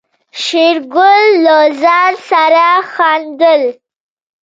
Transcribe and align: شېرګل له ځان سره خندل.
شېرګل 0.43 1.25
له 1.45 1.57
ځان 1.81 2.11
سره 2.29 2.67
خندل. 2.93 3.63